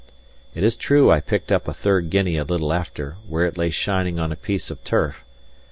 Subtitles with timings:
[0.55, 3.69] It is true I picked up a third guinea a little after, where it lay
[3.69, 5.23] shining on a piece of turf.